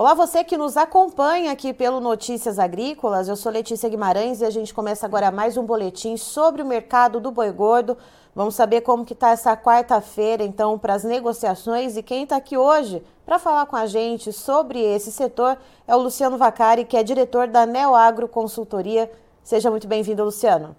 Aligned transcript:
Olá, 0.00 0.14
você 0.14 0.42
que 0.42 0.56
nos 0.56 0.78
acompanha 0.78 1.52
aqui 1.52 1.74
pelo 1.74 2.00
Notícias 2.00 2.58
Agrícolas. 2.58 3.28
Eu 3.28 3.36
sou 3.36 3.52
Letícia 3.52 3.86
Guimarães 3.86 4.40
e 4.40 4.46
a 4.46 4.48
gente 4.48 4.72
começa 4.72 5.04
agora 5.04 5.30
mais 5.30 5.58
um 5.58 5.62
boletim 5.62 6.16
sobre 6.16 6.62
o 6.62 6.66
mercado 6.66 7.20
do 7.20 7.30
boi 7.30 7.52
gordo. 7.52 7.98
Vamos 8.34 8.54
saber 8.54 8.80
como 8.80 9.04
que 9.04 9.12
está 9.12 9.28
essa 9.28 9.54
quarta-feira, 9.54 10.42
então, 10.42 10.78
para 10.78 10.94
as 10.94 11.04
negociações. 11.04 11.98
E 11.98 12.02
quem 12.02 12.22
está 12.22 12.36
aqui 12.36 12.56
hoje 12.56 13.02
para 13.26 13.38
falar 13.38 13.66
com 13.66 13.76
a 13.76 13.84
gente 13.84 14.32
sobre 14.32 14.80
esse 14.80 15.12
setor 15.12 15.58
é 15.86 15.94
o 15.94 16.00
Luciano 16.00 16.38
Vacari, 16.38 16.86
que 16.86 16.96
é 16.96 17.02
diretor 17.02 17.46
da 17.46 17.66
Neoagro 17.66 18.26
Consultoria. 18.26 19.12
Seja 19.44 19.70
muito 19.70 19.86
bem-vindo, 19.86 20.24
Luciano. 20.24 20.74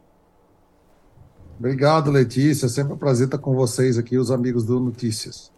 Obrigado, 1.60 2.10
Letícia. 2.10 2.68
Sempre 2.68 2.94
um 2.94 2.98
prazer 2.98 3.28
estar 3.28 3.38
com 3.38 3.54
vocês 3.54 4.00
aqui, 4.00 4.18
os 4.18 4.32
amigos 4.32 4.66
do 4.66 4.80
Notícias. 4.80 5.52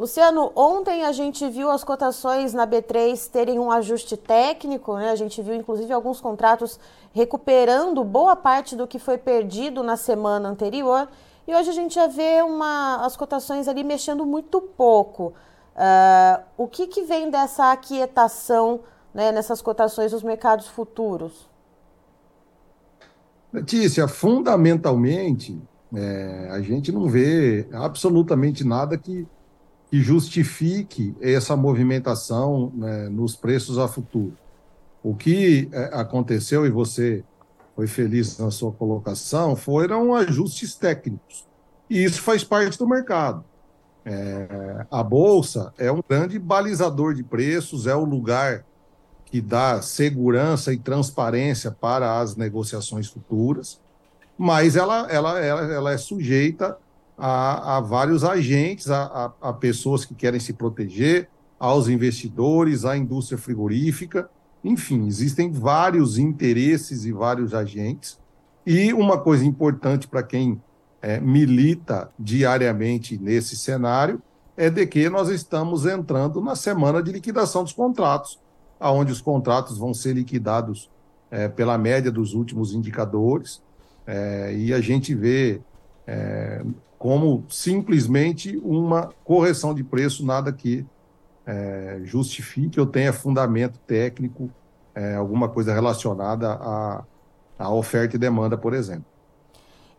Luciano, 0.00 0.50
ontem 0.56 1.04
a 1.04 1.12
gente 1.12 1.46
viu 1.50 1.70
as 1.70 1.84
cotações 1.84 2.54
na 2.54 2.66
B3 2.66 3.30
terem 3.30 3.58
um 3.58 3.70
ajuste 3.70 4.16
técnico, 4.16 4.96
né? 4.96 5.10
A 5.10 5.14
gente 5.14 5.42
viu 5.42 5.54
inclusive 5.54 5.92
alguns 5.92 6.22
contratos 6.22 6.80
recuperando 7.12 8.02
boa 8.02 8.34
parte 8.34 8.74
do 8.74 8.86
que 8.86 8.98
foi 8.98 9.18
perdido 9.18 9.82
na 9.82 9.98
semana 9.98 10.48
anterior. 10.48 11.06
E 11.46 11.54
hoje 11.54 11.68
a 11.68 11.74
gente 11.74 11.96
já 11.96 12.06
vê 12.06 12.40
uma, 12.40 13.04
as 13.04 13.14
cotações 13.14 13.68
ali 13.68 13.84
mexendo 13.84 14.24
muito 14.24 14.58
pouco. 14.62 15.34
Uh, 15.76 16.44
o 16.56 16.66
que, 16.66 16.86
que 16.86 17.02
vem 17.02 17.28
dessa 17.28 17.70
aquietação 17.70 18.80
né, 19.12 19.30
nessas 19.30 19.60
cotações 19.60 20.12
dos 20.12 20.22
mercados 20.22 20.66
futuros? 20.66 21.46
Letícia, 23.52 24.08
fundamentalmente, 24.08 25.60
é, 25.94 26.48
a 26.52 26.62
gente 26.62 26.90
não 26.90 27.06
vê 27.06 27.68
absolutamente 27.70 28.64
nada 28.64 28.96
que 28.96 29.28
que 29.90 30.00
justifique 30.00 31.14
essa 31.20 31.56
movimentação 31.56 32.72
né, 32.74 33.08
nos 33.08 33.34
preços 33.34 33.76
a 33.76 33.88
futuro. 33.88 34.36
O 35.02 35.16
que 35.16 35.68
é, 35.72 35.90
aconteceu, 35.92 36.64
e 36.64 36.70
você 36.70 37.24
foi 37.74 37.88
feliz 37.88 38.38
na 38.38 38.50
sua 38.50 38.70
colocação, 38.70 39.56
foram 39.56 40.14
ajustes 40.14 40.76
técnicos. 40.76 41.44
E 41.88 42.04
isso 42.04 42.22
faz 42.22 42.44
parte 42.44 42.78
do 42.78 42.86
mercado. 42.86 43.44
É, 44.04 44.86
a 44.90 45.02
Bolsa 45.02 45.74
é 45.76 45.90
um 45.90 46.02
grande 46.08 46.38
balizador 46.38 47.12
de 47.12 47.24
preços, 47.24 47.86
é 47.86 47.94
o 47.94 48.04
lugar 48.04 48.64
que 49.26 49.40
dá 49.40 49.82
segurança 49.82 50.72
e 50.72 50.78
transparência 50.78 51.70
para 51.70 52.20
as 52.20 52.36
negociações 52.36 53.08
futuras, 53.08 53.80
mas 54.38 54.76
ela, 54.76 55.06
ela, 55.10 55.40
ela, 55.40 55.72
ela 55.72 55.92
é 55.92 55.98
sujeita 55.98 56.78
a, 57.20 57.76
a 57.76 57.80
vários 57.80 58.24
agentes, 58.24 58.90
a, 58.90 59.32
a, 59.40 59.50
a 59.50 59.52
pessoas 59.52 60.04
que 60.04 60.14
querem 60.14 60.40
se 60.40 60.54
proteger, 60.54 61.28
aos 61.58 61.88
investidores, 61.88 62.86
à 62.86 62.96
indústria 62.96 63.36
frigorífica, 63.36 64.30
enfim, 64.64 65.06
existem 65.06 65.52
vários 65.52 66.16
interesses 66.16 67.04
e 67.04 67.12
vários 67.12 67.52
agentes. 67.52 68.18
E 68.66 68.94
uma 68.94 69.18
coisa 69.18 69.44
importante 69.44 70.08
para 70.08 70.22
quem 70.22 70.60
é, 71.02 71.20
milita 71.20 72.10
diariamente 72.18 73.18
nesse 73.18 73.56
cenário 73.56 74.22
é 74.56 74.70
de 74.70 74.86
que 74.86 75.08
nós 75.08 75.28
estamos 75.28 75.86
entrando 75.86 76.40
na 76.40 76.56
semana 76.56 77.02
de 77.02 77.12
liquidação 77.12 77.62
dos 77.62 77.72
contratos, 77.72 78.38
aonde 78.78 79.12
os 79.12 79.20
contratos 79.20 79.78
vão 79.78 79.92
ser 79.92 80.14
liquidados 80.14 80.90
é, 81.30 81.48
pela 81.48 81.76
média 81.76 82.10
dos 82.10 82.34
últimos 82.34 82.74
indicadores, 82.74 83.62
é, 84.06 84.54
e 84.54 84.72
a 84.72 84.80
gente 84.80 85.14
vê 85.14 85.60
é, 86.10 86.62
como 86.98 87.44
simplesmente 87.48 88.60
uma 88.64 89.10
correção 89.24 89.72
de 89.72 89.84
preço, 89.84 90.26
nada 90.26 90.52
que 90.52 90.84
é, 91.46 92.00
justifique 92.02 92.80
ou 92.80 92.86
tenha 92.86 93.12
fundamento 93.12 93.78
técnico, 93.86 94.50
é, 94.92 95.14
alguma 95.14 95.48
coisa 95.48 95.72
relacionada 95.72 96.50
à, 96.50 97.04
à 97.56 97.72
oferta 97.72 98.16
e 98.16 98.18
demanda, 98.18 98.58
por 98.58 98.74
exemplo. 98.74 99.04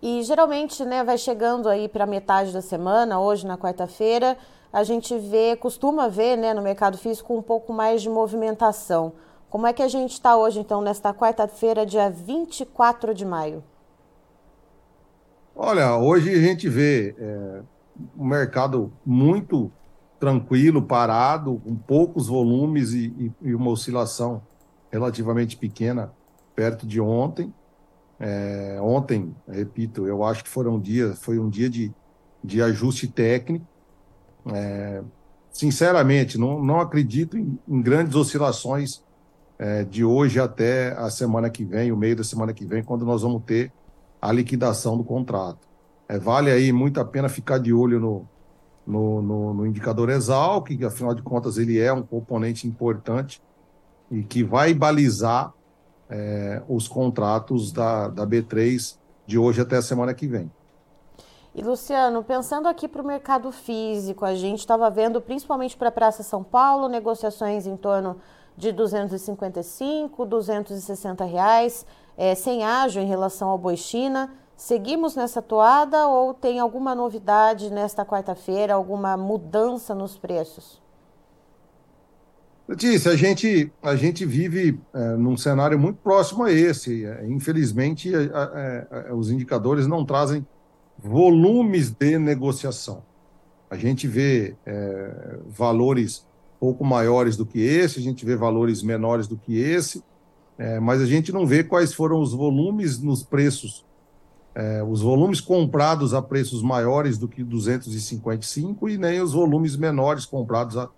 E 0.01 0.21
geralmente, 0.23 0.83
né, 0.83 1.01
vai 1.01 1.17
chegando 1.17 1.69
aí 1.69 1.87
para 1.87 2.05
metade 2.05 2.51
da 2.51 2.61
semana, 2.61 3.19
hoje 3.21 3.47
na 3.47 3.57
quarta-feira, 3.57 4.37
a 4.73 4.83
gente 4.83 5.17
vê, 5.17 5.55
costuma 5.55 6.09
ver, 6.09 6.35
né, 6.37 6.53
no 6.53 6.61
mercado 6.61 6.97
físico 6.97 7.33
um 7.33 7.41
pouco 7.41 7.71
mais 7.71 8.01
de 8.01 8.09
movimentação. 8.09 9.13
Como 9.49 9.65
é 9.65 9.71
que 9.71 9.83
a 9.83 9.87
gente 9.87 10.11
está 10.11 10.35
hoje, 10.35 10.59
então, 10.59 10.81
nesta 10.81 11.13
quarta-feira, 11.13 11.85
dia 11.85 12.09
24 12.09 13.13
de 13.13 13.25
maio? 13.25 13.63
Olha, 15.63 15.95
hoje 15.95 16.31
a 16.31 16.41
gente 16.41 16.67
vê 16.67 17.13
é, 17.19 17.61
um 18.17 18.25
mercado 18.25 18.91
muito 19.05 19.71
tranquilo, 20.19 20.81
parado, 20.81 21.61
com 21.63 21.75
poucos 21.75 22.25
volumes 22.25 22.93
e, 22.93 23.13
e, 23.43 23.49
e 23.49 23.53
uma 23.53 23.69
oscilação 23.69 24.41
relativamente 24.91 25.55
pequena 25.55 26.11
perto 26.55 26.87
de 26.87 26.99
ontem. 26.99 27.53
É, 28.19 28.79
ontem, 28.81 29.35
repito, 29.47 30.07
eu 30.07 30.23
acho 30.23 30.43
que 30.43 30.49
foram 30.49 30.77
um 30.77 30.79
dia, 30.79 31.13
foi 31.13 31.37
um 31.37 31.47
dia 31.47 31.69
de, 31.69 31.93
de 32.43 32.59
ajuste 32.59 33.07
técnico. 33.07 33.63
É, 34.51 35.03
sinceramente, 35.51 36.39
não, 36.39 36.59
não 36.59 36.79
acredito 36.79 37.37
em, 37.37 37.59
em 37.67 37.81
grandes 37.83 38.15
oscilações 38.15 39.03
é, 39.59 39.83
de 39.83 40.03
hoje 40.03 40.39
até 40.39 40.93
a 40.93 41.11
semana 41.11 41.51
que 41.51 41.63
vem, 41.63 41.91
o 41.91 41.97
meio 41.97 42.15
da 42.15 42.23
semana 42.23 42.51
que 42.51 42.65
vem, 42.65 42.81
quando 42.81 43.05
nós 43.05 43.21
vamos 43.21 43.43
ter 43.43 43.71
a 44.21 44.31
liquidação 44.31 44.95
do 44.95 45.03
contrato. 45.03 45.67
É, 46.07 46.19
vale 46.19 46.51
aí 46.51 46.71
muito 46.71 46.99
a 46.99 47.05
pena 47.05 47.27
ficar 47.27 47.57
de 47.57 47.73
olho 47.73 47.99
no, 47.99 48.27
no, 48.85 49.21
no, 49.21 49.53
no 49.53 49.65
indicador 49.65 50.09
Exal, 50.09 50.61
que 50.61 50.83
afinal 50.85 51.15
de 51.15 51.21
contas 51.21 51.57
ele 51.57 51.79
é 51.79 51.91
um 51.91 52.03
componente 52.03 52.67
importante 52.67 53.41
e 54.11 54.23
que 54.23 54.43
vai 54.43 54.73
balizar 54.73 55.53
é, 56.09 56.61
os 56.67 56.87
contratos 56.87 57.71
da, 57.71 58.09
da 58.09 58.27
B3 58.27 58.97
de 59.25 59.37
hoje 59.37 59.61
até 59.61 59.77
a 59.77 59.81
semana 59.81 60.13
que 60.13 60.27
vem. 60.27 60.51
E 61.55 61.61
Luciano, 61.61 62.23
pensando 62.23 62.67
aqui 62.67 62.87
para 62.87 63.01
o 63.01 63.05
mercado 63.05 63.51
físico, 63.51 64.23
a 64.23 64.35
gente 64.35 64.59
estava 64.59 64.89
vendo 64.89 65.21
principalmente 65.21 65.75
para 65.75 65.89
a 65.89 65.91
Praça 65.91 66.23
São 66.23 66.43
Paulo 66.43 66.87
negociações 66.87 67.65
em 67.65 67.75
torno 67.75 68.17
de 68.55 68.71
255, 68.71 70.25
260 70.25 71.25
reais 71.25 71.85
é, 72.21 72.35
sem 72.35 72.63
ágio 72.63 73.01
em 73.01 73.07
relação 73.07 73.49
ao 73.49 73.57
boi 73.57 73.75
China. 73.75 74.29
Seguimos 74.55 75.15
nessa 75.15 75.41
toada 75.41 76.05
ou 76.07 76.35
tem 76.35 76.59
alguma 76.59 76.93
novidade 76.93 77.71
nesta 77.71 78.05
quarta-feira, 78.05 78.75
alguma 78.75 79.17
mudança 79.17 79.95
nos 79.95 80.19
preços? 80.19 80.79
Letícia, 82.67 83.11
a 83.11 83.15
gente, 83.15 83.73
a 83.81 83.95
gente 83.95 84.23
vive 84.23 84.79
é, 84.93 85.15
num 85.15 85.35
cenário 85.35 85.79
muito 85.79 85.97
próximo 85.97 86.43
a 86.43 86.51
esse. 86.51 87.05
É, 87.05 87.25
infelizmente, 87.25 88.13
é, 88.13 88.87
é, 89.09 89.13
os 89.15 89.31
indicadores 89.31 89.87
não 89.87 90.05
trazem 90.05 90.45
volumes 90.99 91.89
de 91.89 92.19
negociação. 92.19 93.01
A 93.67 93.75
gente 93.75 94.07
vê 94.07 94.55
é, 94.63 95.39
valores 95.47 96.23
pouco 96.59 96.85
maiores 96.85 97.35
do 97.35 97.47
que 97.47 97.59
esse, 97.59 97.97
a 97.97 98.03
gente 98.03 98.23
vê 98.23 98.35
valores 98.35 98.83
menores 98.83 99.27
do 99.27 99.35
que 99.35 99.57
esse, 99.57 100.03
é, 100.57 100.79
mas 100.79 101.01
a 101.01 101.05
gente 101.05 101.31
não 101.31 101.45
vê 101.45 101.63
quais 101.63 101.93
foram 101.93 102.21
os 102.21 102.33
volumes 102.33 102.99
nos 102.99 103.23
preços, 103.23 103.85
é, 104.53 104.83
os 104.83 105.01
volumes 105.01 105.39
comprados 105.41 106.13
a 106.13 106.21
preços 106.21 106.61
maiores 106.61 107.17
do 107.17 107.27
que 107.27 107.43
255 107.43 108.89
e 108.89 108.97
nem 108.97 109.21
os 109.21 109.33
volumes 109.33 109.75
menores 109.75 110.25
comprados 110.25 110.77
a, 110.77 110.89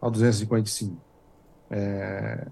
a 0.00 0.08
255. 0.08 0.96
É, 1.70 2.46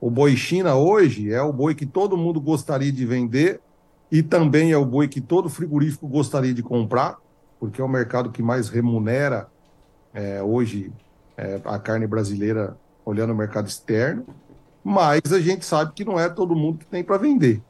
o 0.00 0.10
boi 0.10 0.36
China 0.36 0.74
hoje 0.74 1.32
é 1.32 1.40
o 1.40 1.52
boi 1.52 1.74
que 1.74 1.86
todo 1.86 2.16
mundo 2.16 2.40
gostaria 2.40 2.92
de 2.92 3.06
vender 3.06 3.60
e 4.10 4.22
também 4.22 4.72
é 4.72 4.76
o 4.76 4.84
boi 4.84 5.08
que 5.08 5.20
todo 5.20 5.48
frigorífico 5.48 6.06
gostaria 6.06 6.54
de 6.54 6.62
comprar, 6.62 7.18
porque 7.58 7.80
é 7.80 7.84
o 7.84 7.88
mercado 7.88 8.30
que 8.30 8.42
mais 8.42 8.68
remunera 8.68 9.48
é, 10.12 10.42
hoje 10.42 10.92
é, 11.36 11.60
a 11.64 11.78
carne 11.78 12.06
brasileira 12.06 12.76
olhando 13.04 13.32
o 13.32 13.36
mercado 13.36 13.68
externo 13.68 14.26
mas 14.88 15.32
a 15.32 15.40
gente 15.40 15.64
sabe 15.64 15.92
que 15.94 16.04
não 16.04 16.16
é 16.16 16.28
todo 16.28 16.54
mundo 16.54 16.78
que 16.78 16.86
tem 16.86 17.02
para 17.02 17.16
vender. 17.16 17.60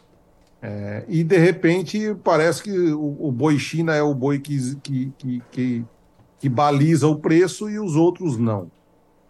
É, 0.60 1.02
e 1.08 1.24
de 1.24 1.38
repente 1.38 2.14
parece 2.22 2.62
que 2.62 2.70
o, 2.70 3.16
o, 3.26 3.32
boi 3.32 3.58
China 3.58 3.94
é 3.94 4.02
o 4.02 4.14
boi 4.14 4.38
que, 4.38 4.76
que, 4.76 5.12
que, 5.16 5.42
que, 5.50 5.84
que 6.38 6.48
baliza 6.50 7.06
o 7.08 7.18
preço 7.18 7.70
e 7.70 7.78
os 7.78 7.96
outros 7.96 8.36
não. 8.36 8.70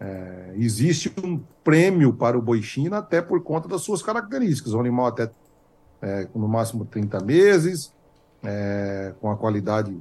É, 0.01 0.51
existe 0.57 1.13
um 1.23 1.39
prêmio 1.63 2.11
para 2.11 2.37
o 2.37 2.41
boi 2.41 2.61
China 2.61 2.97
até 2.97 3.21
por 3.21 3.41
conta 3.41 3.69
das 3.69 3.83
suas 3.83 4.01
características. 4.01 4.73
O 4.73 4.81
animal 4.81 5.05
até 5.05 5.31
é, 6.01 6.27
no 6.35 6.47
máximo 6.47 6.83
30 6.83 7.23
meses, 7.23 7.93
é, 8.43 9.13
com 9.21 9.31
a 9.31 9.37
qualidade 9.37 9.97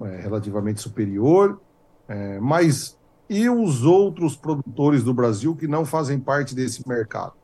é, 0.00 0.20
relativamente 0.22 0.80
superior, 0.80 1.60
é, 2.08 2.40
mas 2.40 2.96
e 3.30 3.48
os 3.48 3.84
outros 3.84 4.36
produtores 4.36 5.04
do 5.04 5.14
Brasil 5.14 5.54
que 5.54 5.68
não 5.68 5.84
fazem 5.84 6.18
parte 6.18 6.52
desse 6.52 6.86
mercado. 6.88 7.34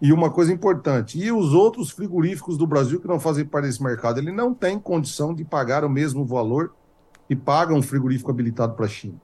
E 0.00 0.12
uma 0.12 0.30
coisa 0.30 0.52
importante, 0.52 1.18
e 1.18 1.32
os 1.32 1.52
outros 1.52 1.90
frigoríficos 1.90 2.56
do 2.56 2.64
Brasil 2.64 3.00
que 3.00 3.08
não 3.08 3.18
fazem 3.18 3.44
parte 3.44 3.66
desse 3.66 3.82
mercado, 3.82 4.20
ele 4.20 4.30
não 4.30 4.54
tem 4.54 4.78
condição 4.78 5.34
de 5.34 5.44
pagar 5.44 5.84
o 5.84 5.90
mesmo 5.90 6.24
valor 6.24 6.72
que 7.26 7.34
paga 7.34 7.74
um 7.74 7.82
frigorífico 7.82 8.30
habilitado 8.30 8.74
para 8.74 8.86
a 8.86 8.88
China. 8.88 9.20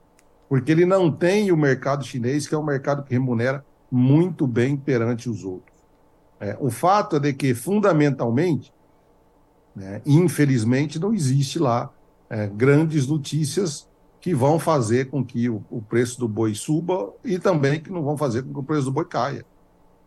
Porque 0.49 0.73
ele 0.73 0.85
não 0.85 1.09
tem 1.09 1.53
o 1.53 1.57
mercado 1.57 2.03
chinês, 2.03 2.45
que 2.47 2.53
é 2.53 2.57
um 2.57 2.65
mercado 2.65 3.03
que 3.03 3.13
remunera 3.13 3.65
muito 3.89 4.45
bem 4.45 4.75
perante 4.75 5.29
os 5.29 5.45
outros. 5.45 5.77
É, 6.37 6.57
o 6.59 6.69
fato 6.69 7.15
é 7.15 7.19
de 7.19 7.33
que, 7.33 7.53
fundamentalmente, 7.53 8.73
né, 9.73 10.01
infelizmente, 10.05 10.99
não 10.99 11.13
existe 11.13 11.59
lá 11.59 11.89
é, 12.29 12.47
grandes 12.47 13.07
notícias 13.07 13.88
que 14.21 14.33
vão 14.33 14.59
fazer 14.59 15.09
com 15.09 15.23
que 15.23 15.49
o, 15.49 15.63
o, 15.69 15.81
preço 15.81 16.19
do 16.19 16.27
boi 16.27 16.53
suba 16.53 17.13
e 17.23 17.39
também 17.39 17.79
que 17.79 17.91
não 17.91 18.03
vão 18.03 18.17
fazer 18.17 18.43
com 18.43 18.53
que 18.53 18.59
o 18.59 18.63
preço 18.63 18.85
do 18.85 18.91
boi 18.91 19.05
caia. 19.05 19.45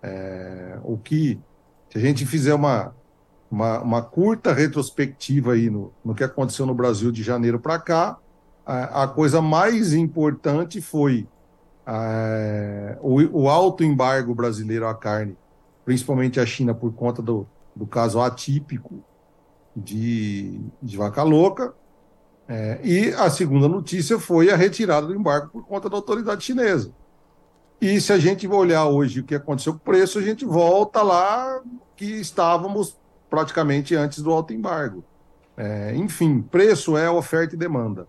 É, 0.03 0.79
o 0.85 0.99
que, 0.99 1.39
se 1.91 1.99
a 1.99 2.01
gente 2.01 2.27
fizer 2.27 2.55
uma, 2.55 2.95
uma, 3.51 3.81
uma 3.81 4.03
curta 4.03 4.53
retrospectiva 4.53 5.53
aí 5.53 5.71
no, 5.71 5.93
no, 6.05 6.15
que 6.15 6.25
aconteceu 6.25 6.67
no 6.67 6.75
Brasil 6.75 7.11
de 7.11 7.23
janeiro 7.23 7.59
para 7.59 7.79
cá, 7.79 8.19
a, 8.67 9.05
a, 9.05 9.09
coisa 9.09 9.41
mais 9.41 9.95
importante 9.95 10.81
foi 10.81 11.27
é, 11.87 12.99
o, 13.01 13.43
o, 13.43 13.49
alto 13.49 13.83
embargo 13.83 14.35
brasileiro 14.35 14.87
à 14.87 14.95
carne, 14.95 15.37
principalmente 15.85 16.39
a 16.39 16.45
China, 16.45 16.75
por 16.75 16.93
conta 16.93 17.23
do, 17.23 17.47
do 17.75 17.87
caso 17.87 18.21
atípico 18.21 19.03
de, 19.75 20.61
de 20.83 20.97
vaca 20.97 21.23
louca, 21.23 21.75
é, 22.53 22.79
e 22.85 23.15
a 23.15 23.31
segunda 23.31 23.67
notícia 23.67 24.19
foi 24.19 24.51
a 24.51 24.57
retirada 24.57 25.07
do 25.07 25.15
embargo 25.15 25.49
por 25.49 25.65
conta 25.65 25.89
da 25.89 25.97
autoridade 25.97 26.45
chinesa. 26.45 26.93
E 27.81 27.99
se 27.99 28.13
a 28.13 28.19
gente 28.19 28.47
olhar 28.47 28.85
hoje 28.85 29.21
o 29.21 29.25
que 29.25 29.35
aconteceu 29.35 29.73
com 29.73 29.79
o 29.79 29.83
preço, 29.83 30.19
a 30.19 30.23
gente 30.23 30.45
volta 30.45 31.03
lá 31.03 31.63
que 31.97 32.05
estávamos 32.05 32.95
praticamente 33.31 33.95
antes 33.95 34.23
do 34.23 34.31
alto 34.31 34.53
embargo. 34.53 35.03
É, 35.57 35.95
enfim, 35.97 36.43
preço 36.43 36.95
é 36.95 37.11
oferta 37.11 37.55
e 37.55 37.59
demanda. 37.59 38.07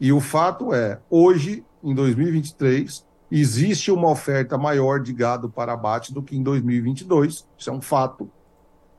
E 0.00 0.10
o 0.10 0.20
fato 0.20 0.72
é, 0.72 0.98
hoje, 1.10 1.62
em 1.84 1.94
2023, 1.94 3.04
existe 3.30 3.90
uma 3.90 4.08
oferta 4.08 4.56
maior 4.56 5.00
de 5.00 5.12
gado 5.12 5.50
para 5.50 5.74
abate 5.74 6.14
do 6.14 6.22
que 6.22 6.34
em 6.34 6.42
2022. 6.42 7.46
Isso 7.58 7.68
é 7.68 7.72
um 7.74 7.82
fato, 7.82 8.30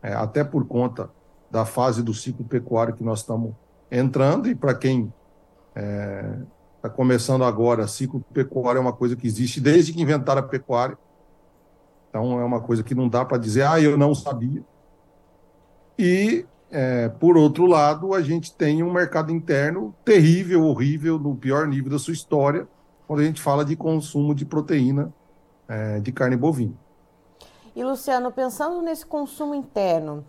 é, 0.04 0.14
até 0.14 0.44
por 0.44 0.68
conta 0.68 1.10
da 1.50 1.66
fase 1.66 2.04
do 2.04 2.14
ciclo 2.14 2.46
pecuário 2.46 2.94
que 2.94 3.04
nós 3.04 3.22
estamos 3.22 3.56
entrando, 3.94 4.50
e 4.50 4.56
para 4.56 4.74
quem 4.74 5.14
está 5.70 5.82
é, 5.82 6.40
tá 6.82 6.90
começando 6.90 7.44
agora, 7.44 7.88
ciclo 7.88 8.20
pecuário 8.34 8.80
é 8.80 8.82
uma 8.82 8.92
coisa 8.92 9.16
que 9.16 9.28
existe 9.28 9.62
desde 9.62 9.94
que 9.94 10.02
inventaram 10.02 10.42
a 10.42 10.44
pecuária. 10.44 10.98
Então, 12.10 12.40
é 12.40 12.44
uma 12.44 12.60
coisa 12.60 12.84
que 12.84 12.96
não 12.96 13.08
dá 13.08 13.24
para 13.24 13.38
dizer, 13.38 13.66
ah, 13.66 13.80
eu 13.80 13.98
não 13.98 14.14
sabia. 14.14 14.64
E, 15.98 16.46
é, 16.72 17.08
por 17.08 17.38
outro 17.38 17.66
lado, 17.66 18.14
a 18.14 18.22
gente 18.22 18.54
tem 18.54 18.82
um 18.82 18.92
mercado 18.92 19.32
interno 19.32 19.96
terrível, 20.04 20.66
horrível, 20.66 21.20
no 21.20 21.36
pior 21.36 21.68
nível 21.68 21.92
da 21.92 22.00
sua 22.00 22.14
história, 22.14 22.68
quando 23.08 23.20
a 23.20 23.24
gente 23.24 23.42
fala 23.42 23.64
de 23.64 23.76
consumo 23.76 24.34
de 24.34 24.46
proteína 24.46 25.14
é, 25.68 26.00
de 26.00 26.12
carne 26.12 26.36
bovina. 26.36 26.74
E, 27.76 27.84
Luciano, 27.84 28.32
pensando 28.32 28.82
nesse 28.82 29.06
consumo 29.06 29.56
interno, 29.56 30.24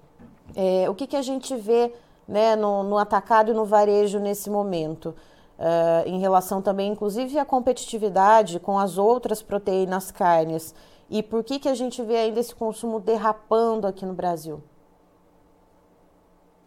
é, 0.55 0.89
o 0.89 0.95
que, 0.95 1.07
que 1.07 1.17
a 1.17 1.23
gente 1.23 1.55
vê 1.57 1.93
né, 2.27 2.57
no, 2.57 2.83
no 2.83 2.99
atacado 2.99 3.51
e 3.51 3.55
no 3.55 3.65
varejo 3.65 4.19
nesse 4.19 4.51
momento. 4.51 5.15
Uh, 5.57 6.09
em 6.09 6.19
relação 6.19 6.61
também, 6.61 6.91
inclusive, 6.91 7.39
à 7.39 7.45
competitividade 7.45 8.59
com 8.59 8.79
as 8.79 8.99
outras 8.99 9.41
proteínas 9.41 10.11
carnes. 10.11 10.75
E 11.09 11.23
por 11.23 11.45
que, 11.45 11.59
que 11.59 11.69
a 11.69 11.75
gente 11.75 12.03
vê 12.03 12.17
ainda 12.17 12.41
esse 12.41 12.55
consumo 12.55 12.99
derrapando 12.99 13.87
aqui 13.87 14.05
no 14.05 14.15
Brasil? 14.15 14.63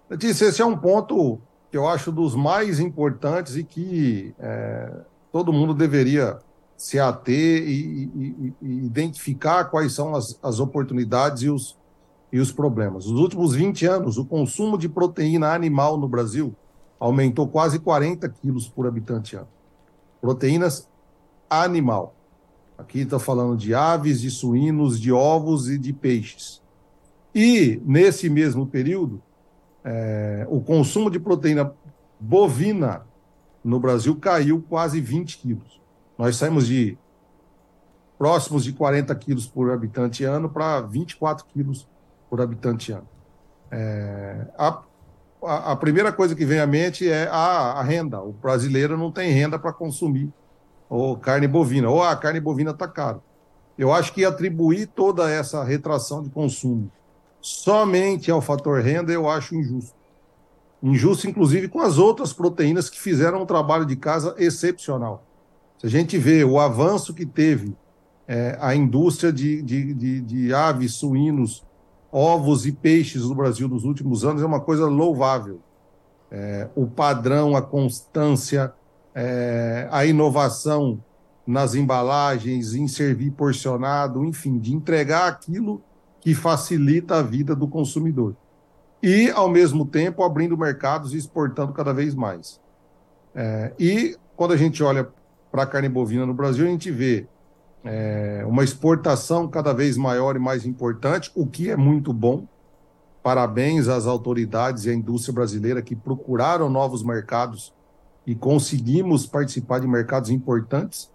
Letícia, 0.09 0.45
esse 0.45 0.61
é 0.61 0.65
um 0.65 0.77
ponto 0.77 1.39
que 1.69 1.77
eu 1.77 1.87
acho 1.87 2.11
dos 2.13 2.33
mais 2.33 2.79
importantes 2.79 3.57
e 3.57 3.63
que 3.63 4.33
é, 4.39 4.89
todo 5.33 5.51
mundo 5.51 5.73
deveria 5.73 6.39
se 6.77 6.99
ater 6.99 7.67
e, 7.67 8.05
e, 8.15 8.53
e 8.61 8.85
identificar 8.85 9.65
quais 9.65 9.93
são 9.93 10.15
as, 10.15 10.39
as 10.41 10.59
oportunidades 10.59 11.43
e 11.43 11.49
os, 11.49 11.75
e 12.31 12.39
os 12.39 12.51
problemas. 12.51 13.05
Nos 13.05 13.19
últimos 13.19 13.53
20 13.53 13.85
anos, 13.85 14.17
o 14.17 14.25
consumo 14.25 14.77
de 14.77 14.89
proteína 14.89 15.53
animal 15.53 15.97
no 15.97 16.07
Brasil 16.07 16.55
aumentou 16.99 17.47
quase 17.47 17.79
40 17.79 18.27
quilos 18.29 18.67
por 18.67 18.87
habitante 18.87 19.35
ano. 19.35 19.47
Proteínas 20.19 20.89
animal. 21.49 22.13
Aqui 22.77 22.99
está 22.99 23.17
falando 23.17 23.55
de 23.55 23.73
aves, 23.73 24.21
de 24.21 24.29
suínos, 24.29 24.99
de 24.99 25.11
ovos 25.11 25.69
e 25.69 25.77
de 25.77 25.93
peixes. 25.93 26.61
E, 27.33 27.81
nesse 27.85 28.29
mesmo 28.29 28.65
período, 28.65 29.21
é, 29.83 30.45
o 30.49 30.59
consumo 30.59 31.09
de 31.09 31.19
proteína 31.19 31.73
bovina 32.19 33.05
no 33.63 33.79
Brasil 33.79 34.15
caiu 34.15 34.63
quase 34.67 34.99
20 34.99 35.37
quilos. 35.37 35.81
Nós 36.17 36.35
saímos 36.35 36.67
de 36.67 36.97
próximos 38.17 38.63
de 38.63 38.73
40 38.73 39.13
quilos 39.15 39.45
por 39.45 39.71
habitante 39.71 40.23
ano 40.23 40.49
para 40.49 40.81
24 40.81 41.45
quilos 41.45 41.87
por 42.29 42.41
habitante 42.41 42.91
ano. 42.91 43.07
É, 43.71 44.47
a, 44.57 44.81
a, 45.43 45.75
primeira 45.75 46.11
coisa 46.11 46.35
que 46.35 46.45
vem 46.45 46.59
à 46.59 46.67
mente 46.67 47.09
é 47.09 47.27
a, 47.27 47.73
a 47.73 47.83
renda. 47.83 48.21
O 48.21 48.31
brasileiro 48.31 48.97
não 48.97 49.11
tem 49.11 49.31
renda 49.31 49.59
para 49.59 49.73
consumir 49.73 50.31
ou 50.89 51.17
carne 51.17 51.47
bovina, 51.47 51.89
ou 51.89 52.01
a 52.01 52.15
carne 52.15 52.39
bovina 52.39 52.71
está 52.71 52.87
caro. 52.87 53.21
Eu 53.77 53.93
acho 53.93 54.13
que 54.13 54.23
atribuir 54.25 54.87
toda 54.87 55.29
essa 55.29 55.63
retração 55.63 56.23
de 56.23 56.29
consumo 56.29 56.91
somente 57.41 58.31
ao 58.31 58.41
fator 58.41 58.81
renda 58.81 59.11
eu 59.11 59.29
acho 59.29 59.55
injusto. 59.55 59.95
Injusto, 60.81 61.27
inclusive, 61.27 61.67
com 61.67 61.79
as 61.81 61.97
outras 61.97 62.33
proteínas 62.33 62.89
que 62.89 62.99
fizeram 62.99 63.41
um 63.41 63.45
trabalho 63.45 63.85
de 63.85 63.95
casa 63.95 64.35
excepcional. 64.37 65.23
Se 65.77 65.87
a 65.87 65.89
gente 65.89 66.17
vê 66.17 66.43
o 66.43 66.59
avanço 66.59 67.13
que 67.13 67.25
teve 67.25 67.75
é, 68.27 68.57
a 68.59 68.75
indústria 68.75 69.31
de, 69.31 69.61
de, 69.61 69.93
de, 69.93 70.21
de 70.21 70.53
aves, 70.53 70.95
suínos, 70.95 71.63
ovos 72.11 72.65
e 72.65 72.71
peixes 72.71 73.23
no 73.23 73.35
Brasil 73.35 73.67
nos 73.67 73.83
últimos 73.83 74.23
anos 74.23 74.41
é 74.41 74.45
uma 74.45 74.59
coisa 74.59 74.85
louvável. 74.87 75.59
É, 76.31 76.67
o 76.75 76.85
padrão, 76.85 77.55
a 77.55 77.61
constância, 77.61 78.73
é, 79.15 79.87
a 79.91 80.05
inovação 80.05 81.01
nas 81.45 81.75
embalagens, 81.75 82.73
em 82.73 82.87
servir 82.87 83.31
porcionado, 83.31 84.25
enfim, 84.25 84.59
de 84.59 84.73
entregar 84.73 85.27
aquilo 85.27 85.81
que 86.19 86.35
facilita 86.35 87.15
a 87.15 87.21
vida 87.21 87.55
do 87.55 87.67
consumidor. 87.67 88.35
E, 89.01 89.29
ao 89.29 89.47
mesmo 89.47 89.85
tempo, 89.85 90.23
abrindo 90.23 90.57
mercados 90.57 91.13
e 91.13 91.17
exportando 91.17 91.71
cada 91.71 91.93
vez 91.93 92.13
mais. 92.13 92.59
É, 93.33 93.71
e 93.79 94.17
quando 94.35 94.53
a 94.53 94.57
gente 94.57 94.83
olha 94.83 95.07
para 95.51 95.63
a 95.63 95.67
carne 95.67 95.87
bovina 95.87 96.25
no 96.25 96.33
Brasil, 96.33 96.65
a 96.65 96.69
gente 96.69 96.91
vê 96.91 97.27
é, 97.83 98.43
uma 98.45 98.63
exportação 98.63 99.47
cada 99.47 99.73
vez 99.73 99.97
maior 99.97 100.35
e 100.35 100.39
mais 100.39 100.65
importante, 100.65 101.31
o 101.35 101.45
que 101.45 101.69
é 101.69 101.75
muito 101.75 102.11
bom. 102.11 102.45
Parabéns 103.23 103.87
às 103.87 104.05
autoridades 104.05 104.85
e 104.85 104.89
à 104.89 104.93
indústria 104.93 105.33
brasileira 105.33 105.81
que 105.81 105.95
procuraram 105.95 106.69
novos 106.69 107.03
mercados 107.03 107.73
e 108.25 108.35
conseguimos 108.35 109.25
participar 109.25 109.79
de 109.79 109.87
mercados 109.87 110.29
importantes. 110.29 111.09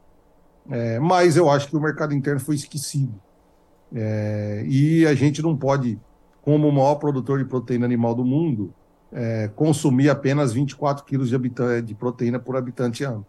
É, 0.71 0.99
mas 0.99 1.37
eu 1.37 1.51
acho 1.51 1.69
que 1.69 1.77
o 1.77 1.81
mercado 1.81 2.15
interno 2.15 2.41
foi 2.41 2.55
esquecido. 2.55 3.15
É, 3.95 4.65
e 4.67 5.07
a 5.07 5.15
gente 5.15 5.43
não 5.43 5.57
pode, 5.57 5.99
como 6.43 6.69
o 6.69 6.73
maior 6.73 6.95
produtor 6.95 7.39
de 7.39 7.45
proteína 7.45 7.85
animal 7.85 8.15
do 8.15 8.25
mundo, 8.25 8.73
é, 9.13 9.49
consumir 9.55 10.09
apenas 10.09 10.53
24 10.53 11.05
quilos 11.05 11.29
de, 11.29 11.39
de 11.83 11.95
proteína 11.95 12.39
por 12.39 12.57
habitante 12.57 13.05
ano. 13.05 13.27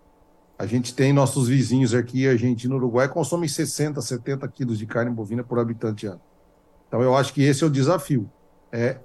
A 0.57 0.65
gente 0.65 0.93
tem 0.93 1.11
nossos 1.11 1.47
vizinhos 1.47 1.93
aqui, 1.93 2.27
Argentina 2.27 2.73
e 2.73 2.77
Uruguai, 2.77 3.07
consomem 3.09 3.49
60, 3.49 4.01
70 4.01 4.47
quilos 4.49 4.77
de 4.77 4.85
carne 4.85 5.11
bovina 5.11 5.43
por 5.43 5.59
habitante 5.59 6.05
ano. 6.05 6.21
Então, 6.87 7.01
eu 7.01 7.15
acho 7.17 7.33
que 7.33 7.41
esse 7.41 7.63
é 7.63 7.67
o 7.67 7.69
desafio. 7.69 8.29
É 8.71 8.97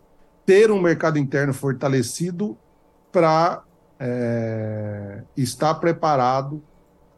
ter 0.45 0.71
um 0.71 0.81
mercado 0.81 1.19
interno 1.19 1.53
fortalecido 1.55 2.57
para 3.11 3.63
é, 3.99 5.23
estar 5.37 5.75
preparado 5.77 6.63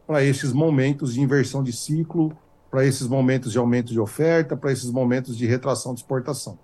para 0.07 0.23
esses 0.23 0.51
momentos 0.51 1.13
de 1.13 1.21
inversão 1.21 1.63
de 1.63 1.71
ciclo, 1.71 2.35
para 2.69 2.85
esses 2.85 3.07
momentos 3.07 3.51
de 3.51 3.57
aumento 3.57 3.91
de 3.91 3.99
oferta, 3.99 4.55
para 4.55 4.71
esses 4.71 4.89
momentos 4.89 5.37
de 5.37 5.45
retração 5.45 5.93
de 5.93 6.01
exportação. 6.01 6.57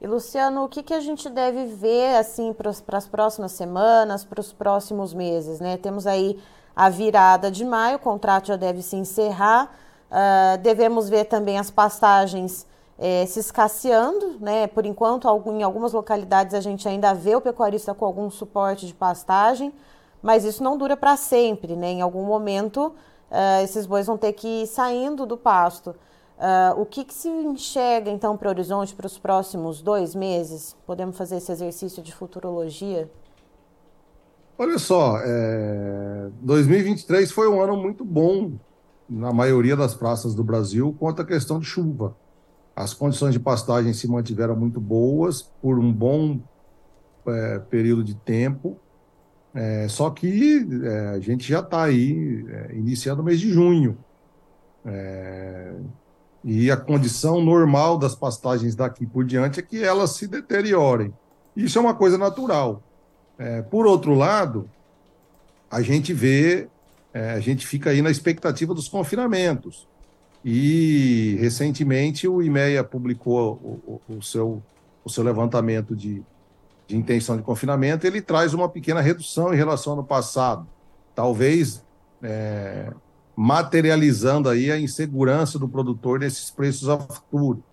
E 0.00 0.06
Luciano, 0.06 0.64
o 0.64 0.68
que, 0.68 0.82
que 0.82 0.94
a 0.94 1.00
gente 1.00 1.28
deve 1.28 1.66
ver 1.66 2.16
assim 2.16 2.54
para 2.54 2.70
as 2.70 3.06
próximas 3.06 3.52
semanas, 3.52 4.24
para 4.24 4.40
os 4.40 4.50
próximos 4.50 5.12
meses? 5.12 5.60
Né? 5.60 5.76
Temos 5.76 6.06
aí 6.06 6.38
a 6.80 6.88
virada 6.88 7.50
de 7.50 7.62
maio, 7.62 7.96
o 7.96 7.98
contrato 7.98 8.46
já 8.46 8.56
deve 8.56 8.80
se 8.80 8.96
encerrar. 8.96 9.70
Uh, 10.10 10.56
devemos 10.62 11.10
ver 11.10 11.26
também 11.26 11.58
as 11.58 11.70
pastagens 11.70 12.66
eh, 12.98 13.26
se 13.26 13.38
escasseando, 13.38 14.38
né? 14.40 14.66
Por 14.66 14.86
enquanto, 14.86 15.28
em 15.48 15.62
algumas 15.62 15.92
localidades 15.92 16.54
a 16.54 16.60
gente 16.60 16.88
ainda 16.88 17.12
vê 17.12 17.36
o 17.36 17.40
pecuarista 17.40 17.92
com 17.92 18.06
algum 18.06 18.30
suporte 18.30 18.86
de 18.86 18.94
pastagem, 18.94 19.74
mas 20.22 20.42
isso 20.42 20.62
não 20.62 20.78
dura 20.78 20.96
para 20.96 21.18
sempre, 21.18 21.76
né? 21.76 21.92
Em 21.92 22.00
algum 22.00 22.24
momento, 22.24 22.94
uh, 23.30 23.62
esses 23.62 23.84
bois 23.84 24.06
vão 24.06 24.16
ter 24.16 24.32
que 24.32 24.62
ir 24.62 24.66
saindo 24.66 25.26
do 25.26 25.36
pasto. 25.36 25.90
Uh, 25.90 26.80
o 26.80 26.86
que, 26.86 27.04
que, 27.04 27.12
se 27.12 27.28
enxerga 27.28 28.10
então 28.10 28.38
para 28.38 28.48
o 28.48 28.50
horizonte 28.50 28.94
para 28.94 29.06
os 29.06 29.18
próximos 29.18 29.82
dois 29.82 30.14
meses? 30.14 30.74
Podemos 30.86 31.18
fazer 31.18 31.36
esse 31.36 31.52
exercício 31.52 32.02
de 32.02 32.14
futurologia? 32.14 33.10
Olha 34.60 34.78
só, 34.78 35.18
é... 35.24 36.28
2023 36.42 37.32
foi 37.32 37.48
um 37.48 37.62
ano 37.62 37.78
muito 37.78 38.04
bom 38.04 38.58
na 39.08 39.32
maioria 39.32 39.74
das 39.74 39.94
praças 39.94 40.34
do 40.34 40.44
Brasil 40.44 40.94
contra 41.00 41.24
a 41.24 41.26
questão 41.26 41.58
de 41.58 41.64
chuva. 41.64 42.14
As 42.76 42.92
condições 42.92 43.32
de 43.32 43.40
pastagem 43.40 43.94
se 43.94 44.06
mantiveram 44.06 44.54
muito 44.54 44.78
boas 44.78 45.40
por 45.40 45.78
um 45.78 45.90
bom 45.90 46.38
é, 47.26 47.58
período 47.70 48.04
de 48.04 48.14
tempo, 48.14 48.76
é, 49.54 49.88
só 49.88 50.10
que 50.10 50.68
é, 50.84 51.08
a 51.08 51.20
gente 51.20 51.48
já 51.48 51.60
está 51.60 51.84
aí 51.84 52.44
é, 52.50 52.74
iniciando 52.74 53.22
o 53.22 53.24
mês 53.24 53.40
de 53.40 53.50
junho. 53.50 53.96
É, 54.84 55.72
e 56.44 56.70
a 56.70 56.76
condição 56.76 57.42
normal 57.42 57.96
das 57.96 58.14
pastagens 58.14 58.74
daqui 58.74 59.06
por 59.06 59.24
diante 59.24 59.58
é 59.58 59.62
que 59.62 59.82
elas 59.82 60.10
se 60.10 60.28
deteriorem. 60.28 61.14
Isso 61.56 61.78
é 61.78 61.80
uma 61.80 61.94
coisa 61.94 62.18
natural. 62.18 62.82
É, 63.40 63.62
por 63.62 63.86
outro 63.86 64.12
lado, 64.12 64.68
a 65.70 65.80
gente 65.80 66.12
vê, 66.12 66.68
é, 67.14 67.30
a 67.30 67.40
gente 67.40 67.66
fica 67.66 67.88
aí 67.88 68.02
na 68.02 68.10
expectativa 68.10 68.74
dos 68.74 68.86
confinamentos. 68.86 69.88
E 70.44 71.38
recentemente 71.40 72.28
o 72.28 72.42
IMEA 72.42 72.84
publicou 72.84 73.58
o, 73.62 74.00
o, 74.08 74.16
o 74.18 74.22
seu, 74.22 74.62
o 75.02 75.08
seu 75.08 75.24
levantamento 75.24 75.96
de, 75.96 76.22
de 76.86 76.94
intenção 76.94 77.34
de 77.34 77.42
confinamento. 77.42 78.06
Ele 78.06 78.20
traz 78.20 78.52
uma 78.52 78.68
pequena 78.68 79.00
redução 79.00 79.54
em 79.54 79.56
relação 79.56 79.94
ao 79.94 80.00
ano 80.00 80.06
passado. 80.06 80.66
Talvez 81.14 81.82
é, 82.22 82.92
materializando 83.34 84.50
aí 84.50 84.70
a 84.70 84.78
insegurança 84.78 85.58
do 85.58 85.66
produtor 85.66 86.20
nesses 86.20 86.50
preços 86.50 86.90
a 86.90 86.98
futuro. 86.98 87.64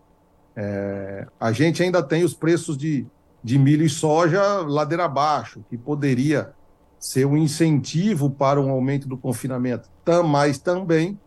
É, 0.55 1.27
a 1.37 1.51
gente 1.51 1.83
ainda 1.83 2.01
tem 2.01 2.23
os 2.23 2.33
preços 2.33 2.77
de, 2.77 3.05
de 3.43 3.57
milho 3.57 3.85
e 3.85 3.89
soja 3.89 4.41
ladeira 4.61 5.05
abaixo, 5.05 5.63
que 5.69 5.77
poderia 5.77 6.53
ser 6.99 7.25
um 7.25 7.37
incentivo 7.37 8.29
para 8.29 8.59
um 8.59 8.69
aumento 8.69 9.07
do 9.07 9.17
confinamento, 9.17 9.89
mas 10.25 10.57
também 10.57 11.19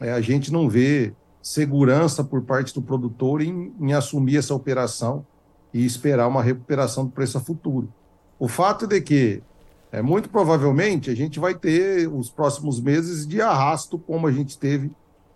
é, 0.00 0.12
a 0.12 0.20
gente 0.20 0.52
não 0.52 0.68
vê 0.68 1.12
segurança 1.42 2.22
por 2.22 2.42
parte 2.42 2.72
do 2.74 2.82
produtor 2.82 3.42
em, 3.42 3.72
em 3.80 3.92
assumir 3.92 4.36
essa 4.36 4.54
operação 4.54 5.26
e 5.72 5.84
esperar 5.84 6.28
uma 6.28 6.42
recuperação 6.42 7.04
do 7.04 7.10
preço 7.10 7.38
a 7.38 7.40
futuro. 7.40 7.92
O 8.38 8.46
fato 8.46 8.86
de 8.86 9.00
que 9.00 9.42
é, 9.90 10.02
muito 10.02 10.28
provavelmente 10.28 11.10
a 11.10 11.14
gente 11.14 11.40
vai 11.40 11.54
ter 11.54 12.06
os 12.08 12.30
próximos 12.30 12.80
meses 12.80 13.26
de 13.26 13.40
arrasto, 13.40 13.98
como 13.98 14.26
a 14.26 14.32
gente 14.32 14.58
teve 14.58 14.90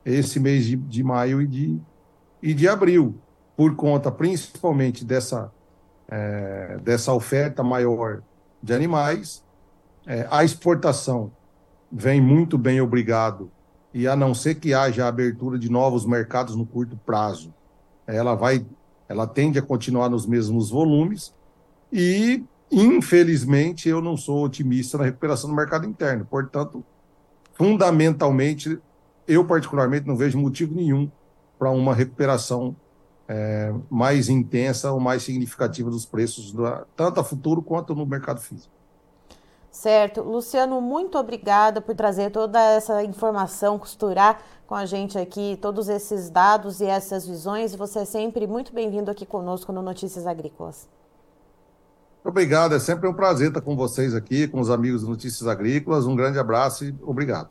esse 0.04 0.38
mês 0.38 0.64
de, 0.64 0.76
de 0.76 1.02
maio 1.02 1.40
e 1.40 1.46
de, 1.46 1.80
e 2.42 2.52
de 2.52 2.68
abril, 2.68 3.14
por 3.56 3.74
conta 3.74 4.10
principalmente 4.10 5.04
dessa, 5.04 5.50
é, 6.12 6.78
dessa 6.82 7.12
oferta 7.12 7.62
maior 7.62 8.22
de 8.62 8.74
animais. 8.74 9.42
É, 10.06 10.26
a 10.30 10.44
exportação 10.44 11.32
vem 11.90 12.20
muito 12.20 12.58
bem, 12.58 12.80
obrigado, 12.80 13.50
e 13.94 14.06
a 14.06 14.14
não 14.14 14.34
ser 14.34 14.56
que 14.56 14.74
haja 14.74 15.06
abertura 15.06 15.58
de 15.58 15.70
novos 15.70 16.04
mercados 16.04 16.54
no 16.56 16.66
curto 16.66 16.96
prazo, 17.06 17.52
ela 18.06 18.34
vai, 18.34 18.66
ela 19.08 19.26
tende 19.26 19.58
a 19.58 19.62
continuar 19.62 20.08
nos 20.08 20.26
mesmos 20.26 20.70
volumes 20.70 21.34
e 21.92 22.44
Infelizmente, 22.74 23.86
eu 23.86 24.00
não 24.00 24.16
sou 24.16 24.42
otimista 24.42 24.96
na 24.96 25.04
recuperação 25.04 25.50
do 25.50 25.54
mercado 25.54 25.86
interno. 25.86 26.24
Portanto, 26.24 26.82
fundamentalmente, 27.52 28.78
eu 29.28 29.44
particularmente 29.44 30.08
não 30.08 30.16
vejo 30.16 30.38
motivo 30.38 30.74
nenhum 30.74 31.10
para 31.58 31.70
uma 31.70 31.94
recuperação 31.94 32.74
é, 33.28 33.72
mais 33.90 34.28
intensa 34.28 34.92
ou 34.92 35.00
mais 35.00 35.22
significativa 35.22 35.90
dos 35.90 36.04
preços, 36.04 36.52
da, 36.52 36.84
tanto 36.96 37.20
a 37.20 37.24
futuro 37.24 37.62
quanto 37.62 37.94
no 37.94 38.04
mercado 38.04 38.40
físico. 38.40 38.72
Certo. 39.70 40.22
Luciano, 40.22 40.80
muito 40.82 41.16
obrigada 41.16 41.80
por 41.80 41.94
trazer 41.94 42.30
toda 42.30 42.60
essa 42.60 43.02
informação, 43.02 43.78
costurar 43.78 44.42
com 44.66 44.74
a 44.74 44.84
gente 44.84 45.18
aqui 45.18 45.58
todos 45.62 45.88
esses 45.88 46.28
dados 46.28 46.82
e 46.82 46.84
essas 46.84 47.26
visões. 47.26 47.74
Você 47.74 48.00
é 48.00 48.04
sempre 48.04 48.46
muito 48.46 48.74
bem-vindo 48.74 49.10
aqui 49.10 49.24
conosco 49.24 49.72
no 49.72 49.80
Notícias 49.80 50.26
Agrícolas. 50.26 50.86
Obrigado, 52.22 52.74
é 52.74 52.78
sempre 52.78 53.08
um 53.08 53.14
prazer 53.14 53.48
estar 53.48 53.62
com 53.62 53.74
vocês 53.74 54.14
aqui, 54.14 54.46
com 54.46 54.60
os 54.60 54.70
amigos 54.70 55.02
do 55.02 55.08
Notícias 55.08 55.48
Agrícolas. 55.48 56.06
Um 56.06 56.14
grande 56.14 56.38
abraço 56.38 56.84
e 56.84 56.94
obrigado. 57.02 57.50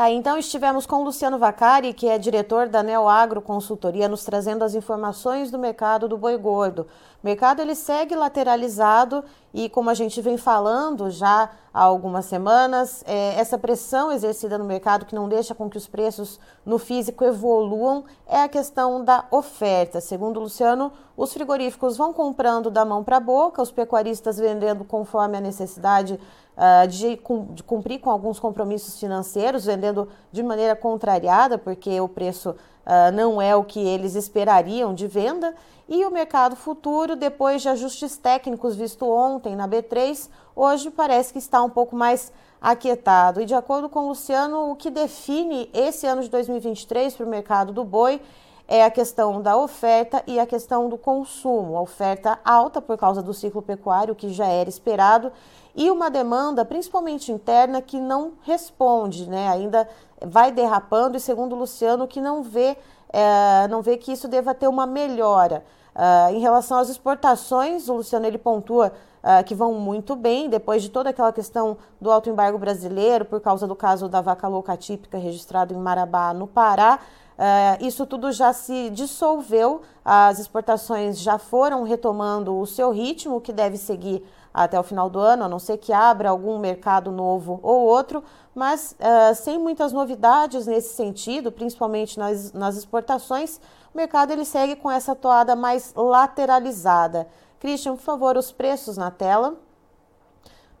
Tá, 0.00 0.10
então 0.10 0.38
estivemos 0.38 0.86
com 0.86 1.04
Luciano 1.04 1.38
Vacari, 1.38 1.92
que 1.92 2.08
é 2.08 2.16
diretor 2.16 2.70
da 2.70 2.82
Neo 2.82 3.06
Agro 3.06 3.42
Consultoria, 3.42 4.08
nos 4.08 4.24
trazendo 4.24 4.64
as 4.64 4.74
informações 4.74 5.50
do 5.50 5.58
mercado 5.58 6.08
do 6.08 6.16
boi 6.16 6.38
gordo. 6.38 6.86
O 7.22 7.26
mercado 7.26 7.60
ele 7.60 7.74
segue 7.74 8.16
lateralizado 8.16 9.22
e, 9.52 9.68
como 9.68 9.90
a 9.90 9.94
gente 9.94 10.20
vem 10.20 10.36
falando 10.36 11.10
já 11.10 11.50
há 11.72 11.82
algumas 11.82 12.26
semanas, 12.26 13.02
é, 13.06 13.34
essa 13.38 13.58
pressão 13.58 14.10
exercida 14.12 14.58
no 14.58 14.64
mercado 14.64 15.04
que 15.04 15.14
não 15.14 15.28
deixa 15.28 15.54
com 15.54 15.68
que 15.68 15.76
os 15.76 15.86
preços 15.86 16.38
no 16.64 16.78
físico 16.78 17.24
evoluam 17.24 18.04
é 18.26 18.42
a 18.42 18.48
questão 18.48 19.04
da 19.04 19.24
oferta. 19.30 20.00
Segundo 20.00 20.38
o 20.38 20.40
Luciano, 20.40 20.92
os 21.16 21.32
frigoríficos 21.32 21.96
vão 21.96 22.12
comprando 22.12 22.70
da 22.70 22.84
mão 22.84 23.04
para 23.04 23.16
a 23.16 23.20
boca, 23.20 23.62
os 23.62 23.70
pecuaristas 23.70 24.38
vendendo 24.38 24.84
conforme 24.84 25.36
a 25.36 25.40
necessidade 25.40 26.18
uh, 26.56 26.88
de, 26.88 27.20
de, 27.52 27.62
cumprir 27.62 28.00
com 28.00 28.10
alguns 28.10 28.38
compromissos 28.38 28.98
financeiros, 28.98 29.64
vendendo 29.64 30.08
de 30.30 30.42
maneira 30.42 30.76
contrariada, 30.76 31.58
porque 31.58 32.00
o 32.00 32.08
preço 32.08 32.54
uh, 32.90 33.12
não 33.14 33.40
é 33.40 33.54
o 33.54 33.62
que 33.62 33.78
eles 33.78 34.16
esperariam 34.16 34.92
de 34.92 35.06
venda. 35.06 35.54
E 35.88 36.04
o 36.04 36.10
mercado 36.10 36.56
futuro, 36.56 37.14
depois 37.16 37.62
de 37.62 37.68
ajustes 37.68 38.16
técnicos 38.16 38.74
visto 38.76 39.08
ontem 39.08 39.54
na 39.54 39.68
B3, 39.68 40.28
hoje 40.54 40.90
parece 40.90 41.32
que 41.32 41.38
está 41.38 41.62
um 41.62 41.70
pouco 41.70 41.94
mais 41.94 42.32
aquietado. 42.60 43.40
E 43.40 43.46
de 43.46 43.54
acordo 43.54 43.88
com 43.88 44.00
o 44.00 44.08
Luciano, 44.08 44.70
o 44.70 44.76
que 44.76 44.90
define 44.90 45.70
esse 45.72 46.06
ano 46.06 46.22
de 46.22 46.28
2023 46.28 47.14
para 47.14 47.26
o 47.26 47.28
mercado 47.28 47.72
do 47.72 47.84
boi 47.84 48.20
é 48.68 48.84
a 48.84 48.90
questão 48.90 49.42
da 49.42 49.56
oferta 49.56 50.22
e 50.28 50.38
a 50.38 50.46
questão 50.46 50.88
do 50.88 50.96
consumo. 50.96 51.76
A 51.76 51.80
oferta 51.80 52.38
alta 52.44 52.80
por 52.80 52.96
causa 52.96 53.20
do 53.20 53.34
ciclo 53.34 53.60
pecuário, 53.60 54.14
que 54.14 54.32
já 54.32 54.46
era 54.46 54.68
esperado, 54.68 55.32
e 55.74 55.90
uma 55.90 56.10
demanda, 56.10 56.64
principalmente 56.64 57.32
interna, 57.32 57.80
que 57.80 57.98
não 57.98 58.32
responde, 58.42 59.28
né? 59.28 59.48
ainda 59.48 59.88
vai 60.24 60.52
derrapando, 60.52 61.16
e 61.16 61.20
segundo 61.20 61.54
o 61.54 61.58
Luciano, 61.58 62.06
que 62.06 62.20
não 62.20 62.42
vê, 62.42 62.76
é, 63.12 63.68
não 63.68 63.82
vê 63.82 63.96
que 63.96 64.12
isso 64.12 64.28
deva 64.28 64.54
ter 64.54 64.68
uma 64.68 64.86
melhora. 64.86 65.64
Uh, 65.94 66.34
em 66.34 66.38
relação 66.38 66.78
às 66.78 66.88
exportações, 66.88 67.88
o 67.88 67.94
Luciano 67.94 68.24
ele 68.24 68.38
pontua 68.38 68.92
uh, 69.22 69.44
que 69.44 69.54
vão 69.54 69.74
muito 69.74 70.14
bem, 70.14 70.48
depois 70.48 70.82
de 70.82 70.88
toda 70.88 71.10
aquela 71.10 71.32
questão 71.32 71.76
do 72.00 72.10
alto 72.10 72.30
embargo 72.30 72.58
brasileiro, 72.58 73.24
por 73.24 73.40
causa 73.40 73.66
do 73.66 73.74
caso 73.74 74.08
da 74.08 74.20
vaca 74.20 74.46
louca 74.46 74.76
típica 74.76 75.18
registrado 75.18 75.74
em 75.74 75.76
Marabá, 75.76 76.32
no 76.32 76.46
Pará. 76.46 77.00
Uh, 77.36 77.84
isso 77.84 78.06
tudo 78.06 78.30
já 78.32 78.52
se 78.52 78.90
dissolveu, 78.90 79.82
as 80.04 80.38
exportações 80.38 81.18
já 81.18 81.38
foram 81.38 81.82
retomando 81.82 82.56
o 82.58 82.66
seu 82.66 82.90
ritmo, 82.90 83.40
que 83.40 83.52
deve 83.52 83.76
seguir 83.76 84.24
até 84.52 84.78
o 84.78 84.82
final 84.82 85.08
do 85.08 85.18
ano, 85.18 85.44
a 85.44 85.48
não 85.48 85.58
ser 85.58 85.76
que 85.76 85.92
abra 85.92 86.30
algum 86.30 86.58
mercado 86.58 87.12
novo 87.12 87.60
ou 87.62 87.82
outro, 87.82 88.22
mas 88.54 88.96
uh, 88.98 89.34
sem 89.34 89.58
muitas 89.58 89.92
novidades 89.92 90.66
nesse 90.66 90.94
sentido, 90.94 91.52
principalmente 91.52 92.18
nas, 92.18 92.52
nas 92.52 92.76
exportações, 92.76 93.60
o 93.94 93.96
mercado 93.96 94.32
ele 94.32 94.44
segue 94.44 94.76
com 94.76 94.90
essa 94.90 95.14
toada 95.14 95.54
mais 95.54 95.92
lateralizada. 95.94 97.28
Christian, 97.60 97.94
por 97.94 98.02
favor, 98.02 98.36
os 98.36 98.50
preços 98.50 98.96
na 98.96 99.10
tela. 99.10 99.54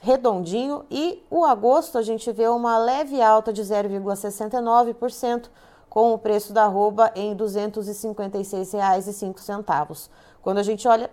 redondinho 0.00 0.84
e 0.90 1.22
o 1.30 1.44
agosto 1.44 1.98
a 1.98 2.02
gente 2.02 2.32
vê 2.32 2.48
uma 2.48 2.78
leve 2.78 3.20
alta 3.20 3.52
de 3.52 3.62
0,69%, 3.62 5.50
com 5.88 6.12
o 6.12 6.18
preço 6.18 6.52
da 6.52 6.64
arroba 6.64 7.12
em 7.14 7.30
R$ 7.30 7.36
256,05. 7.36 10.10
Quando 10.42 10.58
a 10.58 10.62
gente 10.62 10.86
olha 10.86 11.10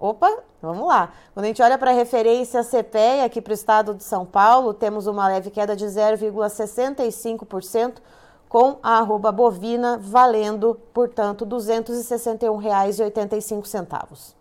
Opa, 0.00 0.42
vamos 0.62 0.88
lá. 0.88 1.12
Quando 1.34 1.44
a 1.44 1.48
gente 1.48 1.62
olha 1.62 1.76
para 1.76 1.90
a 1.90 1.94
referência 1.94 2.64
CPEA 2.64 3.26
aqui 3.26 3.42
para 3.42 3.50
o 3.50 3.54
estado 3.54 3.94
de 3.94 4.02
São 4.02 4.24
Paulo, 4.24 4.72
temos 4.72 5.06
uma 5.06 5.28
leve 5.28 5.50
queda 5.50 5.76
de 5.76 5.84
0,65%, 5.84 7.96
com 8.48 8.78
a 8.82 8.96
arroba 8.98 9.30
bovina 9.30 9.98
valendo, 9.98 10.80
portanto, 10.94 11.44
R$ 11.44 11.50
261,85. 11.50 14.39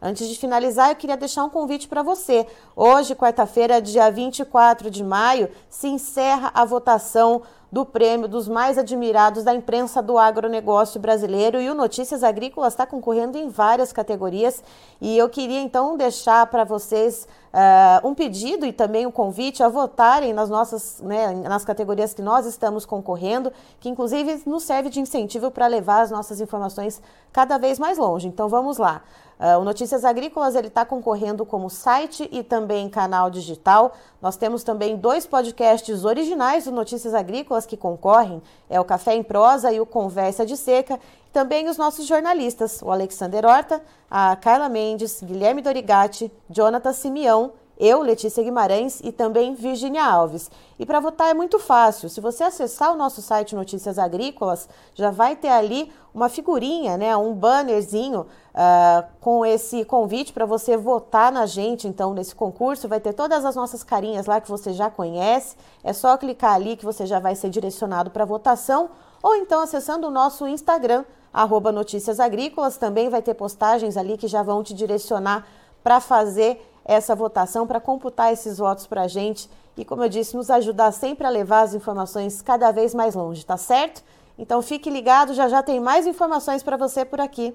Antes 0.00 0.28
de 0.28 0.38
finalizar, 0.38 0.90
eu 0.90 0.96
queria 0.96 1.16
deixar 1.16 1.44
um 1.44 1.50
convite 1.50 1.88
para 1.88 2.04
você. 2.04 2.46
Hoje, 2.76 3.16
quarta-feira, 3.16 3.82
dia 3.82 4.08
24 4.10 4.90
de 4.90 5.02
maio, 5.02 5.50
se 5.68 5.88
encerra 5.88 6.52
a 6.54 6.64
votação 6.64 7.42
do 7.70 7.84
prêmio 7.84 8.26
dos 8.26 8.48
mais 8.48 8.78
admirados 8.78 9.44
da 9.44 9.54
imprensa 9.54 10.00
do 10.00 10.16
agronegócio 10.16 10.98
brasileiro 10.98 11.60
e 11.60 11.68
o 11.68 11.74
Notícias 11.74 12.24
Agrícolas 12.24 12.72
está 12.72 12.86
concorrendo 12.86 13.36
em 13.36 13.50
várias 13.50 13.92
categorias 13.92 14.62
e 15.00 15.18
eu 15.18 15.28
queria 15.28 15.60
então 15.60 15.94
deixar 15.94 16.46
para 16.46 16.64
vocês 16.64 17.28
uh, 17.52 18.08
um 18.08 18.14
pedido 18.14 18.64
e 18.64 18.72
também 18.72 19.06
um 19.06 19.10
convite 19.10 19.62
a 19.62 19.68
votarem 19.68 20.32
nas 20.32 20.48
nossas, 20.48 21.00
né, 21.02 21.32
nas 21.34 21.62
categorias 21.62 22.14
que 22.14 22.22
nós 22.22 22.46
estamos 22.46 22.86
concorrendo, 22.86 23.52
que 23.80 23.90
inclusive 23.90 24.42
nos 24.46 24.62
serve 24.62 24.88
de 24.88 25.00
incentivo 25.00 25.50
para 25.50 25.66
levar 25.66 26.00
as 26.00 26.10
nossas 26.10 26.40
informações 26.40 27.02
cada 27.30 27.58
vez 27.58 27.78
mais 27.78 27.98
longe. 27.98 28.28
Então 28.28 28.48
vamos 28.48 28.78
lá. 28.78 29.02
Uh, 29.38 29.60
o 29.60 29.64
Notícias 29.64 30.04
Agrícolas 30.04 30.56
ele 30.56 30.66
está 30.66 30.84
concorrendo 30.84 31.46
como 31.46 31.70
site 31.70 32.28
e 32.32 32.42
também 32.42 32.88
canal 32.88 33.30
digital. 33.30 33.92
Nós 34.20 34.36
temos 34.36 34.64
também 34.64 34.96
dois 34.96 35.26
podcasts 35.26 36.04
originais 36.04 36.64
do 36.64 36.72
Notícias 36.72 37.14
Agrícolas 37.14 37.64
que 37.64 37.76
concorrem, 37.76 38.42
é 38.68 38.80
o 38.80 38.84
Café 38.84 39.14
em 39.14 39.22
Prosa 39.22 39.72
e 39.72 39.80
o 39.80 39.86
Conversa 39.86 40.44
de 40.44 40.56
Seca. 40.56 40.98
Também 41.32 41.68
os 41.68 41.76
nossos 41.76 42.06
jornalistas, 42.06 42.82
o 42.82 42.90
Alexander 42.90 43.44
Horta, 43.46 43.80
a 44.10 44.34
Carla 44.34 44.68
Mendes, 44.68 45.22
Guilherme 45.22 45.62
Dorigatti, 45.62 46.32
Jonathan 46.50 46.92
Simeão 46.92 47.52
eu, 47.78 48.02
Letícia 48.02 48.42
Guimarães 48.42 49.00
e 49.04 49.12
também 49.12 49.54
Virginia 49.54 50.04
Alves. 50.04 50.50
E 50.78 50.84
para 50.84 50.98
votar 50.98 51.30
é 51.30 51.34
muito 51.34 51.58
fácil. 51.60 52.08
Se 52.08 52.20
você 52.20 52.42
acessar 52.42 52.92
o 52.92 52.96
nosso 52.96 53.22
site 53.22 53.54
Notícias 53.54 53.98
Agrícolas, 53.98 54.68
já 54.94 55.10
vai 55.10 55.36
ter 55.36 55.48
ali 55.48 55.92
uma 56.12 56.28
figurinha, 56.28 56.96
né, 56.96 57.16
um 57.16 57.32
bannerzinho 57.32 58.22
uh, 58.22 59.06
com 59.20 59.46
esse 59.46 59.84
convite 59.84 60.32
para 60.32 60.44
você 60.44 60.76
votar 60.76 61.30
na 61.30 61.46
gente. 61.46 61.86
Então, 61.86 62.12
nesse 62.12 62.34
concurso, 62.34 62.88
vai 62.88 62.98
ter 62.98 63.12
todas 63.12 63.44
as 63.44 63.54
nossas 63.54 63.84
carinhas 63.84 64.26
lá 64.26 64.40
que 64.40 64.50
você 64.50 64.72
já 64.72 64.90
conhece. 64.90 65.56
É 65.84 65.92
só 65.92 66.16
clicar 66.16 66.54
ali 66.54 66.76
que 66.76 66.84
você 66.84 67.06
já 67.06 67.20
vai 67.20 67.36
ser 67.36 67.48
direcionado 67.48 68.10
para 68.10 68.24
votação. 68.24 68.90
Ou 69.22 69.36
então 69.36 69.60
acessando 69.60 70.08
o 70.08 70.10
nosso 70.10 70.46
Instagram, 70.48 71.04
arroba 71.32 71.70
Notícias 71.70 72.18
Agrícolas, 72.18 72.76
também 72.76 73.08
vai 73.08 73.22
ter 73.22 73.34
postagens 73.34 73.96
ali 73.96 74.16
que 74.16 74.26
já 74.26 74.42
vão 74.42 74.62
te 74.62 74.74
direcionar 74.74 75.46
para 75.82 76.00
fazer 76.00 76.67
essa 76.88 77.14
votação 77.14 77.66
para 77.66 77.78
computar 77.78 78.32
esses 78.32 78.56
votos 78.56 78.86
para 78.86 79.02
a 79.02 79.08
gente 79.08 79.48
e, 79.76 79.84
como 79.84 80.02
eu 80.02 80.08
disse, 80.08 80.34
nos 80.34 80.48
ajudar 80.48 80.90
sempre 80.90 81.26
a 81.26 81.30
levar 81.30 81.60
as 81.60 81.74
informações 81.74 82.40
cada 82.40 82.72
vez 82.72 82.94
mais 82.94 83.14
longe, 83.14 83.44
tá 83.44 83.58
certo? 83.58 84.02
Então 84.38 84.62
fique 84.62 84.88
ligado, 84.88 85.34
já 85.34 85.48
já 85.48 85.62
tem 85.62 85.78
mais 85.78 86.06
informações 86.06 86.62
para 86.62 86.78
você 86.78 87.04
por 87.04 87.20
aqui. 87.20 87.54